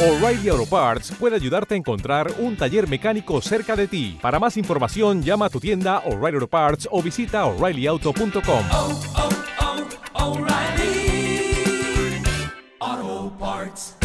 O'Reilly 0.00 0.48
Auto 0.48 0.64
Parts 0.64 1.10
puede 1.18 1.34
ayudarte 1.34 1.74
a 1.74 1.76
encontrar 1.76 2.32
un 2.38 2.56
taller 2.56 2.88
mecánico 2.88 3.40
cerca 3.40 3.74
de 3.74 3.88
ti. 3.88 4.16
Para 4.22 4.38
más 4.38 4.56
información, 4.56 5.24
llama 5.24 5.46
a 5.46 5.50
tu 5.50 5.58
tienda 5.58 5.98
O'Reilly 6.06 6.36
Auto 6.36 6.46
Parts 6.46 6.88
o 6.92 7.02
visita 7.02 7.44
oreillyauto.com. 7.46 8.64
oh, 8.72 9.00
oh, 12.84 13.36
Parts. 13.40 13.96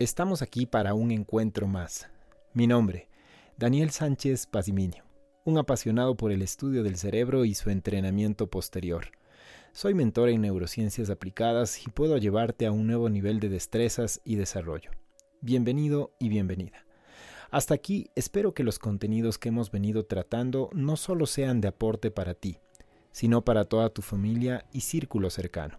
Estamos 0.00 0.42
aquí 0.42 0.66
para 0.66 0.94
un 0.94 1.12
encuentro 1.12 1.68
más. 1.68 2.10
Mi 2.54 2.66
nombre, 2.66 3.08
Daniel 3.56 3.90
Sánchez 3.90 4.48
Pazimiño, 4.48 5.04
un 5.44 5.58
apasionado 5.58 6.16
por 6.16 6.32
el 6.32 6.42
estudio 6.42 6.82
del 6.82 6.96
cerebro 6.96 7.44
y 7.44 7.54
su 7.54 7.70
entrenamiento 7.70 8.48
posterior. 8.48 9.12
Soy 9.72 9.94
mentor 9.94 10.30
en 10.30 10.42
neurociencias 10.42 11.10
aplicadas 11.10 11.86
y 11.86 11.90
puedo 11.90 12.18
llevarte 12.18 12.66
a 12.66 12.72
un 12.72 12.88
nuevo 12.88 13.08
nivel 13.08 13.38
de 13.38 13.48
destrezas 13.48 14.20
y 14.24 14.34
desarrollo. 14.34 14.90
Bienvenido 15.42 16.12
y 16.18 16.28
bienvenida. 16.28 16.84
Hasta 17.50 17.74
aquí 17.74 18.10
espero 18.16 18.52
que 18.52 18.64
los 18.64 18.80
contenidos 18.80 19.38
que 19.38 19.48
hemos 19.48 19.70
venido 19.70 20.04
tratando 20.04 20.70
no 20.72 20.96
solo 20.96 21.26
sean 21.26 21.60
de 21.60 21.68
aporte 21.68 22.10
para 22.10 22.34
ti, 22.34 22.58
sino 23.12 23.44
para 23.44 23.64
toda 23.64 23.90
tu 23.90 24.02
familia 24.02 24.66
y 24.72 24.80
círculo 24.80 25.30
cercano. 25.30 25.78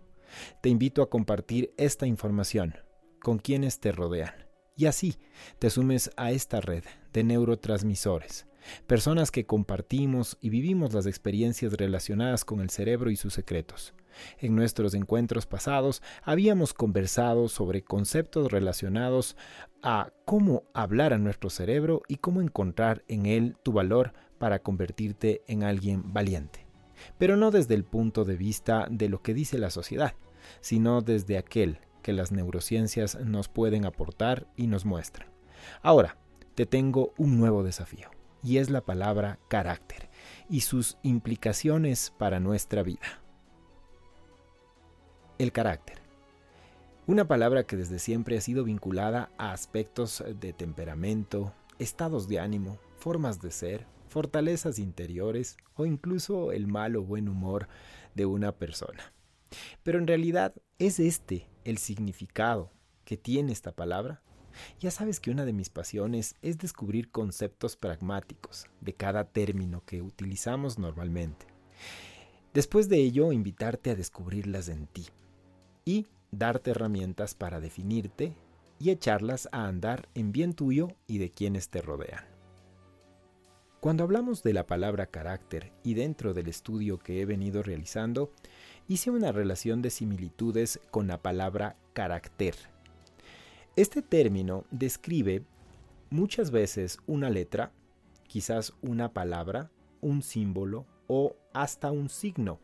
Te 0.62 0.70
invito 0.70 1.02
a 1.02 1.10
compartir 1.10 1.74
esta 1.78 2.08
información 2.08 2.76
con 3.22 3.40
quienes 3.40 3.82
te 3.82 3.92
rodean 3.92 4.34
y 4.78 4.86
así 4.86 5.18
te 5.60 5.70
sumes 5.70 6.12
a 6.16 6.32
esta 6.32 6.62
red 6.62 6.86
de 7.12 7.26
neurotransmisores 7.26 8.46
personas 8.88 9.32
que 9.32 9.46
compartimos 9.46 10.38
y 10.42 10.50
vivimos 10.50 10.94
las 10.94 11.06
experiencias 11.06 11.74
relacionadas 11.74 12.46
con 12.46 12.62
el 12.62 12.70
cerebro 12.70 13.12
y 13.12 13.16
sus 13.16 13.34
secretos. 13.34 13.94
En 14.40 14.56
nuestros 14.56 14.94
encuentros 14.94 15.46
pasados 15.46 16.02
habíamos 16.24 16.74
conversado 16.74 17.48
sobre 17.48 17.84
conceptos 17.84 18.52
relacionados 18.52 19.38
a 19.82 20.12
cómo 20.26 20.64
hablar 20.74 21.14
a 21.14 21.18
nuestro 21.18 21.50
cerebro 21.50 22.02
y 22.08 22.18
cómo 22.18 22.42
encontrar 22.42 23.04
en 23.08 23.26
él 23.26 23.56
tu 23.64 23.72
valor 23.72 24.14
para 24.38 24.60
convertirte 24.60 25.44
en 25.48 25.64
alguien 25.64 26.14
valiente. 26.14 26.66
Pero 27.18 27.38
no 27.38 27.52
desde 27.52 27.74
el 27.74 27.84
punto 27.84 28.26
de 28.26 28.36
vista 28.36 28.88
de 28.90 29.10
lo 29.10 29.22
que 29.22 29.34
dice 29.34 29.58
la 29.58 29.70
sociedad, 29.70 30.14
sino 30.60 31.02
desde 31.02 31.38
aquel 31.38 31.80
que 32.04 32.14
las 32.14 32.32
neurociencias 32.32 33.20
nos 33.26 33.48
pueden 33.48 33.86
aportar 33.86 34.48
y 34.56 34.68
nos 34.68 34.86
muestran. 34.86 35.30
Ahora, 35.82 36.18
te 36.56 36.66
tengo 36.66 37.14
un 37.18 37.40
nuevo 37.40 37.64
desafío 37.64 38.10
y 38.44 38.58
es 38.58 38.70
la 38.70 38.82
palabra 38.82 39.40
carácter 39.48 40.10
y 40.50 40.62
sus 40.62 40.98
implicaciones 41.04 42.14
para 42.18 42.40
nuestra 42.40 42.84
vida. 42.84 43.22
El 45.38 45.52
carácter. 45.52 46.00
Una 47.08 47.28
palabra 47.28 47.64
que 47.64 47.76
desde 47.76 48.00
siempre 48.00 48.38
ha 48.38 48.42
sido 48.42 48.64
vinculada 48.64 49.32
a 49.38 49.52
aspectos 49.52 50.24
de 50.40 50.54
temperamento, 50.54 51.54
estados 51.80 52.28
de 52.28 52.40
ánimo, 52.40 52.78
formas 52.98 53.42
de 53.42 53.52
ser, 53.52 53.86
fortalezas 54.08 54.78
interiores 54.78 55.58
o 55.76 55.86
incluso 55.86 56.52
el 56.52 56.68
mal 56.68 56.96
o 56.96 57.04
buen 57.04 57.28
humor 57.28 57.68
de 58.14 58.26
una 58.26 58.52
persona. 58.52 59.14
Pero 59.84 60.00
en 60.00 60.08
realidad, 60.08 60.54
¿es 60.80 61.00
este 61.00 61.50
el 61.64 61.78
significado 61.78 62.72
que 63.04 63.18
tiene 63.18 63.52
esta 63.52 63.72
palabra? 63.72 64.22
Ya 64.80 64.92
sabes 64.92 65.20
que 65.20 65.32
una 65.32 65.46
de 65.46 65.54
mis 65.54 65.70
pasiones 65.70 66.36
es 66.42 66.58
descubrir 66.58 67.10
conceptos 67.10 67.76
pragmáticos 67.76 68.68
de 68.80 68.94
cada 68.94 69.26
término 69.26 69.84
que 69.86 70.02
utilizamos 70.02 70.80
normalmente. 70.80 71.46
Después 72.54 72.90
de 72.90 72.98
ello, 72.98 73.32
invitarte 73.32 73.92
a 73.92 73.96
descubrirlas 73.96 74.68
en 74.68 74.88
ti 74.88 75.08
y 75.86 76.08
darte 76.32 76.72
herramientas 76.72 77.34
para 77.36 77.60
definirte 77.60 78.34
y 78.80 78.90
echarlas 78.90 79.48
a 79.52 79.68
andar 79.68 80.10
en 80.16 80.32
bien 80.32 80.54
tuyo 80.54 80.90
y 81.08 81.20
de 81.20 81.32
quienes 81.32 81.70
te 81.70 81.82
rodean. 81.82 82.26
Cuando 83.80 84.04
hablamos 84.04 84.44
de 84.44 84.54
la 84.54 84.68
palabra 84.68 85.08
carácter 85.08 85.72
y 85.84 85.96
dentro 85.96 86.34
del 86.34 86.48
estudio 86.48 87.00
que 87.00 87.22
he 87.22 87.26
venido 87.26 87.64
realizando, 87.64 88.32
hice 88.88 89.10
una 89.10 89.32
relación 89.32 89.82
de 89.82 89.90
similitudes 89.90 90.80
con 90.92 91.08
la 91.08 91.22
palabra 91.22 91.78
carácter 91.94 92.56
este 93.78 94.02
término 94.02 94.66
describe 94.70 95.46
muchas 96.10 96.52
veces 96.52 96.98
una 97.08 97.30
letra, 97.30 97.72
quizás 98.28 98.74
una 98.82 99.14
palabra, 99.14 99.72
un 100.02 100.22
símbolo 100.22 100.86
o 101.08 101.38
hasta 101.54 101.90
un 101.90 102.10
signo 102.10 102.60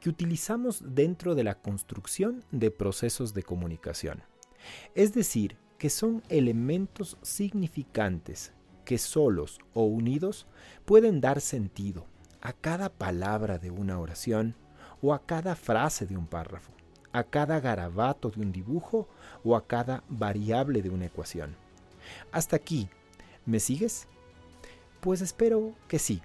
que 0.00 0.10
utilizamos 0.10 0.82
dentro 0.94 1.34
de 1.34 1.44
la 1.44 1.54
construcción 1.54 2.44
de 2.50 2.70
procesos 2.70 3.32
de 3.32 3.42
comunicación. 3.42 4.22
Es 4.94 5.14
decir, 5.14 5.56
que 5.78 5.88
son 5.88 6.22
elementos 6.28 7.16
significantes 7.22 8.52
que 8.84 8.98
solos 8.98 9.58
o 9.72 9.84
unidos 9.84 10.46
pueden 10.84 11.22
dar 11.22 11.40
sentido 11.40 12.06
a 12.42 12.52
cada 12.52 12.90
palabra 12.90 13.58
de 13.58 13.70
una 13.70 13.98
oración 13.98 14.54
o 15.00 15.14
a 15.14 15.24
cada 15.24 15.56
frase 15.56 16.06
de 16.06 16.18
un 16.18 16.26
párrafo 16.26 16.74
a 17.14 17.22
cada 17.22 17.60
garabato 17.60 18.28
de 18.28 18.40
un 18.40 18.52
dibujo 18.52 19.08
o 19.44 19.56
a 19.56 19.66
cada 19.66 20.02
variable 20.08 20.82
de 20.82 20.90
una 20.90 21.06
ecuación. 21.06 21.56
Hasta 22.32 22.56
aquí, 22.56 22.88
¿me 23.46 23.60
sigues? 23.60 24.08
Pues 25.00 25.22
espero 25.22 25.74
que 25.88 25.98
sí. 25.98 26.20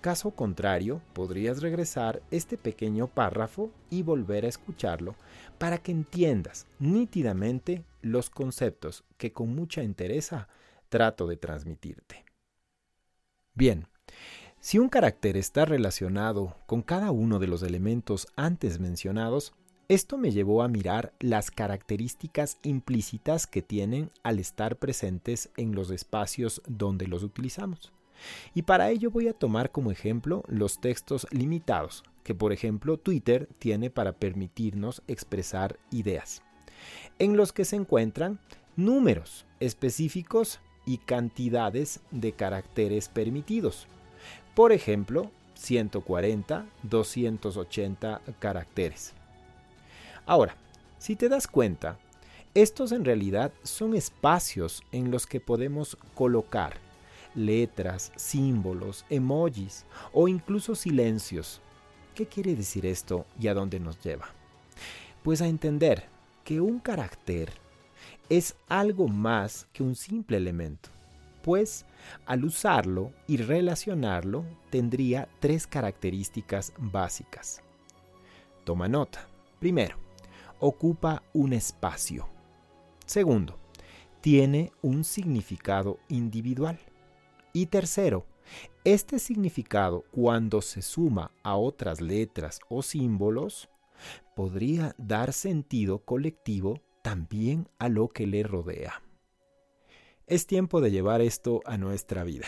Caso 0.00 0.32
contrario, 0.32 1.00
podrías 1.12 1.62
regresar 1.62 2.22
este 2.32 2.58
pequeño 2.58 3.06
párrafo 3.06 3.70
y 3.88 4.02
volver 4.02 4.44
a 4.44 4.48
escucharlo 4.48 5.14
para 5.58 5.78
que 5.78 5.92
entiendas 5.92 6.66
nítidamente 6.80 7.84
los 8.00 8.28
conceptos 8.28 9.04
que 9.16 9.32
con 9.32 9.54
mucha 9.54 9.82
entereza 9.82 10.48
trato 10.88 11.28
de 11.28 11.36
transmitirte. 11.36 12.24
Bien, 13.54 13.86
si 14.58 14.80
un 14.80 14.88
carácter 14.88 15.36
está 15.36 15.66
relacionado 15.66 16.56
con 16.66 16.82
cada 16.82 17.12
uno 17.12 17.38
de 17.38 17.46
los 17.46 17.62
elementos 17.62 18.26
antes 18.34 18.80
mencionados, 18.80 19.54
esto 19.88 20.16
me 20.16 20.30
llevó 20.30 20.62
a 20.62 20.68
mirar 20.68 21.12
las 21.20 21.50
características 21.50 22.58
implícitas 22.62 23.46
que 23.46 23.62
tienen 23.62 24.10
al 24.22 24.38
estar 24.38 24.76
presentes 24.76 25.50
en 25.56 25.74
los 25.74 25.90
espacios 25.90 26.62
donde 26.66 27.06
los 27.06 27.22
utilizamos. 27.22 27.92
Y 28.54 28.62
para 28.62 28.90
ello 28.90 29.10
voy 29.10 29.28
a 29.28 29.32
tomar 29.32 29.70
como 29.70 29.90
ejemplo 29.90 30.44
los 30.46 30.80
textos 30.80 31.26
limitados, 31.30 32.04
que 32.22 32.34
por 32.34 32.52
ejemplo 32.52 32.96
Twitter 32.96 33.48
tiene 33.58 33.90
para 33.90 34.12
permitirnos 34.12 35.02
expresar 35.08 35.78
ideas, 35.90 36.42
en 37.18 37.36
los 37.36 37.52
que 37.52 37.64
se 37.64 37.76
encuentran 37.76 38.38
números 38.76 39.44
específicos 39.60 40.60
y 40.86 40.98
cantidades 40.98 42.00
de 42.10 42.32
caracteres 42.32 43.08
permitidos. 43.08 43.86
Por 44.54 44.72
ejemplo, 44.72 45.30
140, 45.54 46.66
280 46.82 48.20
caracteres. 48.38 49.14
Ahora, 50.26 50.56
si 50.98 51.16
te 51.16 51.28
das 51.28 51.46
cuenta, 51.46 51.98
estos 52.54 52.92
en 52.92 53.04
realidad 53.04 53.52
son 53.62 53.94
espacios 53.94 54.82
en 54.92 55.10
los 55.10 55.26
que 55.26 55.40
podemos 55.40 55.96
colocar 56.14 56.74
letras, 57.34 58.12
símbolos, 58.16 59.04
emojis 59.08 59.86
o 60.12 60.28
incluso 60.28 60.74
silencios. 60.74 61.60
¿Qué 62.14 62.26
quiere 62.26 62.54
decir 62.54 62.84
esto 62.84 63.26
y 63.40 63.48
a 63.48 63.54
dónde 63.54 63.80
nos 63.80 64.00
lleva? 64.02 64.28
Pues 65.22 65.40
a 65.40 65.48
entender 65.48 66.04
que 66.44 66.60
un 66.60 66.78
carácter 66.78 67.52
es 68.28 68.54
algo 68.68 69.08
más 69.08 69.66
que 69.72 69.82
un 69.82 69.94
simple 69.94 70.36
elemento, 70.36 70.90
pues 71.42 71.86
al 72.26 72.44
usarlo 72.44 73.12
y 73.26 73.38
relacionarlo 73.38 74.44
tendría 74.70 75.28
tres 75.40 75.66
características 75.66 76.72
básicas. 76.76 77.62
Toma 78.64 78.88
nota. 78.88 79.26
Primero, 79.58 79.96
ocupa 80.62 81.24
un 81.32 81.52
espacio. 81.52 82.28
Segundo, 83.04 83.58
tiene 84.20 84.70
un 84.80 85.02
significado 85.02 85.98
individual. 86.08 86.78
Y 87.52 87.66
tercero, 87.66 88.26
este 88.84 89.18
significado 89.18 90.04
cuando 90.12 90.62
se 90.62 90.80
suma 90.80 91.32
a 91.42 91.56
otras 91.56 92.00
letras 92.00 92.60
o 92.68 92.82
símbolos, 92.82 93.68
podría 94.36 94.94
dar 94.98 95.32
sentido 95.32 95.98
colectivo 96.04 96.80
también 97.02 97.68
a 97.80 97.88
lo 97.88 98.08
que 98.08 98.28
le 98.28 98.44
rodea. 98.44 99.02
Es 100.28 100.46
tiempo 100.46 100.80
de 100.80 100.92
llevar 100.92 101.22
esto 101.22 101.60
a 101.64 101.76
nuestra 101.76 102.22
vida, 102.22 102.46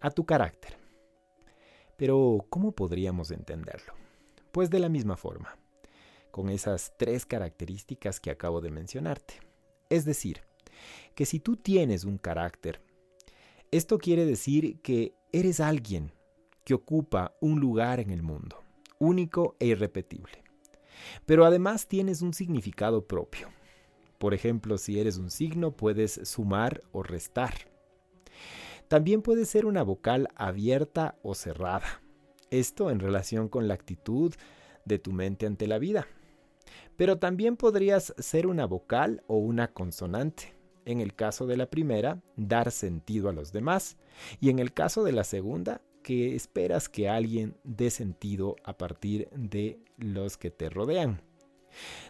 a 0.00 0.10
tu 0.10 0.24
carácter. 0.24 0.78
Pero, 1.98 2.46
¿cómo 2.48 2.72
podríamos 2.72 3.30
entenderlo? 3.30 3.92
Pues 4.50 4.70
de 4.70 4.78
la 4.78 4.88
misma 4.88 5.18
forma 5.18 5.58
con 6.34 6.48
esas 6.48 6.92
tres 6.96 7.26
características 7.26 8.18
que 8.18 8.32
acabo 8.32 8.60
de 8.60 8.72
mencionarte. 8.72 9.34
Es 9.88 10.04
decir, 10.04 10.40
que 11.14 11.26
si 11.26 11.38
tú 11.38 11.54
tienes 11.54 12.02
un 12.02 12.18
carácter, 12.18 12.82
esto 13.70 13.98
quiere 13.98 14.26
decir 14.26 14.80
que 14.80 15.14
eres 15.30 15.60
alguien 15.60 16.10
que 16.64 16.74
ocupa 16.74 17.36
un 17.40 17.60
lugar 17.60 18.00
en 18.00 18.10
el 18.10 18.24
mundo, 18.24 18.64
único 18.98 19.54
e 19.60 19.66
irrepetible. 19.66 20.42
Pero 21.24 21.44
además 21.44 21.86
tienes 21.86 22.20
un 22.20 22.34
significado 22.34 23.06
propio. 23.06 23.50
Por 24.18 24.34
ejemplo, 24.34 24.76
si 24.76 24.98
eres 24.98 25.18
un 25.18 25.30
signo, 25.30 25.76
puedes 25.76 26.20
sumar 26.24 26.80
o 26.90 27.04
restar. 27.04 27.54
También 28.88 29.22
puede 29.22 29.44
ser 29.44 29.66
una 29.66 29.84
vocal 29.84 30.26
abierta 30.34 31.16
o 31.22 31.36
cerrada. 31.36 32.02
Esto 32.50 32.90
en 32.90 32.98
relación 32.98 33.48
con 33.48 33.68
la 33.68 33.74
actitud 33.74 34.34
de 34.84 34.98
tu 34.98 35.12
mente 35.12 35.46
ante 35.46 35.68
la 35.68 35.78
vida. 35.78 36.08
Pero 36.96 37.18
también 37.18 37.56
podrías 37.56 38.14
ser 38.18 38.46
una 38.46 38.66
vocal 38.66 39.22
o 39.26 39.36
una 39.36 39.72
consonante. 39.72 40.54
En 40.84 41.00
el 41.00 41.14
caso 41.14 41.46
de 41.46 41.56
la 41.56 41.66
primera, 41.66 42.22
dar 42.36 42.70
sentido 42.70 43.28
a 43.28 43.32
los 43.32 43.52
demás. 43.52 43.96
Y 44.40 44.50
en 44.50 44.58
el 44.58 44.72
caso 44.72 45.02
de 45.02 45.12
la 45.12 45.24
segunda, 45.24 45.80
que 46.02 46.36
esperas 46.36 46.88
que 46.88 47.08
alguien 47.08 47.56
dé 47.64 47.90
sentido 47.90 48.56
a 48.62 48.76
partir 48.76 49.28
de 49.34 49.80
los 49.96 50.36
que 50.36 50.50
te 50.50 50.68
rodean. 50.68 51.22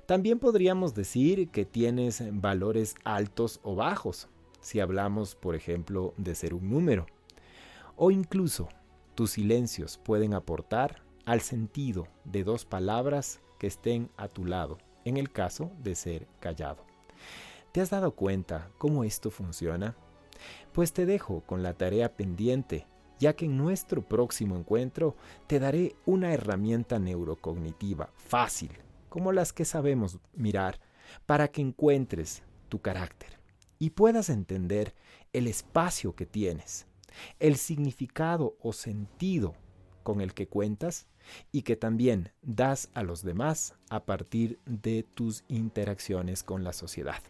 También 0.05 0.39
podríamos 0.39 0.95
decir 0.95 1.49
que 1.49 1.65
tienes 1.65 2.23
valores 2.33 2.97
altos 3.05 3.61
o 3.63 3.75
bajos, 3.75 4.29
si 4.61 4.81
hablamos, 4.81 5.37
por 5.37 5.55
ejemplo, 5.55 6.13
de 6.19 6.35
ser 6.35 6.53
un 6.53 6.69
número. 6.69 7.07
O 7.97 8.11
incluso, 8.11 8.69
tus 9.15 9.31
silencios 9.31 9.99
pueden 9.99 10.35
aportar 10.35 11.05
al 11.25 11.41
sentido 11.41 12.09
de 12.25 12.45
dos 12.45 12.65
palabras 12.65 13.41
que 13.59 13.67
estén 13.67 14.11
a 14.17 14.29
tu 14.29 14.45
lado, 14.45 14.79
en 15.05 15.17
el 15.17 15.31
caso 15.31 15.71
de 15.83 15.95
ser 15.95 16.27
callado. 16.41 16.85
¿Te 17.73 17.81
has 17.81 17.91
dado 17.91 18.13
cuenta 18.13 18.71
cómo 18.79 19.05
esto 19.05 19.31
funciona? 19.31 19.97
Pues 20.73 20.93
te 20.93 21.07
dejo 21.07 21.43
con 21.47 21.63
la 21.63 21.75
tarea 21.75 22.17
pendiente 22.17 22.87
ya 23.19 23.35
que 23.35 23.47
en 23.47 23.57
nuestro 23.57 24.03
próximo 24.03 24.57
encuentro 24.57 25.17
te 25.47 25.59
daré 25.59 25.95
una 26.05 26.33
herramienta 26.33 26.99
neurocognitiva 26.99 28.11
fácil, 28.17 28.71
como 29.09 29.33
las 29.33 29.53
que 29.53 29.65
sabemos 29.65 30.19
mirar, 30.35 30.81
para 31.27 31.49
que 31.49 31.61
encuentres 31.61 32.43
tu 32.69 32.81
carácter 32.81 33.39
y 33.79 33.91
puedas 33.91 34.31
entender 34.31 34.95
el 35.33 35.47
espacio 35.47 36.15
que 36.15 36.27
tienes, 36.27 36.87
el 37.39 37.57
significado 37.57 38.57
o 38.61 38.73
sentido 38.73 39.55
con 40.03 40.21
el 40.21 40.35
que 40.35 40.49
cuentas 40.49 41.07
y 41.53 41.63
que 41.63 41.77
también 41.77 42.33
das 42.43 42.91
a 42.95 43.03
los 43.03 43.23
demás 43.23 43.75
a 43.91 44.05
partir 44.05 44.59
de 44.67 45.03
tus 45.03 45.45
interacciones 45.49 46.43
con 46.43 46.65
la 46.65 46.73
sociedad. 46.73 47.23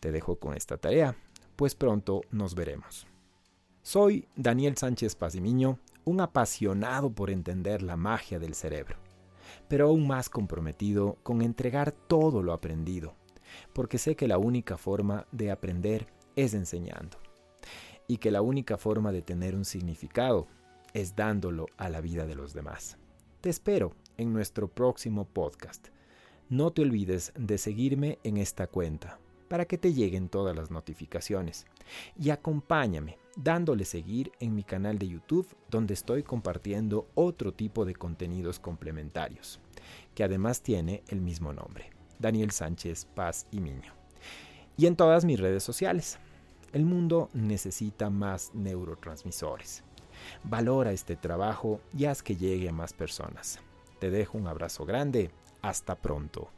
Te 0.00 0.12
dejo 0.12 0.36
con 0.36 0.54
esta 0.54 0.76
tarea, 0.76 1.16
pues 1.56 1.74
pronto 1.74 2.22
nos 2.30 2.54
veremos. 2.54 3.06
Soy 3.82 4.26
Daniel 4.36 4.76
Sánchez 4.76 5.14
Pazimiño, 5.14 5.78
un 6.04 6.20
apasionado 6.20 7.10
por 7.10 7.30
entender 7.30 7.82
la 7.82 7.96
magia 7.96 8.38
del 8.38 8.54
cerebro, 8.54 8.96
pero 9.68 9.88
aún 9.88 10.06
más 10.06 10.28
comprometido 10.28 11.18
con 11.22 11.42
entregar 11.42 11.92
todo 11.92 12.42
lo 12.42 12.52
aprendido, 12.52 13.14
porque 13.72 13.98
sé 13.98 14.16
que 14.16 14.28
la 14.28 14.38
única 14.38 14.76
forma 14.76 15.26
de 15.32 15.50
aprender 15.50 16.06
es 16.36 16.54
enseñando, 16.54 17.18
y 18.06 18.18
que 18.18 18.30
la 18.30 18.42
única 18.42 18.76
forma 18.76 19.12
de 19.12 19.22
tener 19.22 19.54
un 19.54 19.64
significado 19.64 20.46
es 20.94 21.14
dándolo 21.16 21.66
a 21.76 21.90
la 21.90 22.00
vida 22.00 22.24
de 22.26 22.34
los 22.34 22.54
demás. 22.54 22.96
Te 23.40 23.50
espero 23.50 23.92
en 24.16 24.32
nuestro 24.32 24.68
próximo 24.68 25.26
podcast. 25.26 25.88
No 26.48 26.70
te 26.70 26.82
olvides 26.82 27.32
de 27.36 27.58
seguirme 27.58 28.18
en 28.22 28.38
esta 28.38 28.66
cuenta 28.68 29.18
para 29.48 29.66
que 29.66 29.76
te 29.76 29.92
lleguen 29.92 30.28
todas 30.28 30.56
las 30.56 30.70
notificaciones. 30.70 31.66
Y 32.18 32.30
acompáñame 32.30 33.18
dándole 33.36 33.84
seguir 33.84 34.32
en 34.40 34.54
mi 34.54 34.62
canal 34.62 34.98
de 34.98 35.08
YouTube 35.08 35.46
donde 35.70 35.94
estoy 35.94 36.22
compartiendo 36.22 37.08
otro 37.14 37.52
tipo 37.52 37.84
de 37.84 37.94
contenidos 37.94 38.58
complementarios, 38.58 39.60
que 40.14 40.24
además 40.24 40.62
tiene 40.62 41.02
el 41.08 41.20
mismo 41.20 41.52
nombre, 41.52 41.90
Daniel 42.18 42.52
Sánchez 42.52 43.06
Paz 43.14 43.46
y 43.50 43.60
Miño. 43.60 43.92
Y 44.76 44.86
en 44.86 44.96
todas 44.96 45.24
mis 45.24 45.38
redes 45.38 45.62
sociales. 45.62 46.18
El 46.72 46.84
mundo 46.84 47.30
necesita 47.32 48.10
más 48.10 48.52
neurotransmisores. 48.52 49.83
Valora 50.42 50.92
este 50.92 51.16
trabajo 51.16 51.80
y 51.96 52.04
haz 52.06 52.22
que 52.22 52.36
llegue 52.36 52.68
a 52.68 52.72
más 52.72 52.92
personas. 52.92 53.60
Te 53.98 54.10
dejo 54.10 54.38
un 54.38 54.46
abrazo 54.46 54.84
grande. 54.84 55.30
Hasta 55.62 55.94
pronto. 55.94 56.50